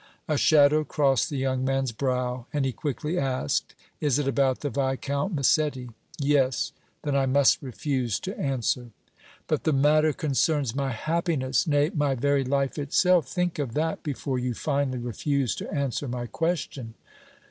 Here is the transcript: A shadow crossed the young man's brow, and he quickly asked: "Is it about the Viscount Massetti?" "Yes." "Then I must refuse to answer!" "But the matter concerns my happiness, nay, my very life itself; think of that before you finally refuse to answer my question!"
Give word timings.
A 0.27 0.35
shadow 0.35 0.83
crossed 0.83 1.29
the 1.29 1.37
young 1.37 1.63
man's 1.63 1.91
brow, 1.91 2.47
and 2.51 2.65
he 2.65 2.71
quickly 2.71 3.19
asked: 3.19 3.75
"Is 3.99 4.17
it 4.17 4.27
about 4.27 4.61
the 4.61 4.71
Viscount 4.71 5.31
Massetti?" 5.31 5.91
"Yes." 6.17 6.71
"Then 7.03 7.15
I 7.15 7.27
must 7.27 7.61
refuse 7.61 8.19
to 8.21 8.35
answer!" 8.39 8.89
"But 9.45 9.63
the 9.63 9.73
matter 9.73 10.11
concerns 10.11 10.73
my 10.75 10.89
happiness, 10.89 11.67
nay, 11.67 11.91
my 11.93 12.15
very 12.15 12.43
life 12.43 12.79
itself; 12.79 13.27
think 13.27 13.59
of 13.59 13.75
that 13.75 14.01
before 14.01 14.39
you 14.39 14.55
finally 14.55 14.97
refuse 14.97 15.53
to 15.57 15.71
answer 15.71 16.07
my 16.07 16.25
question!" 16.25 16.95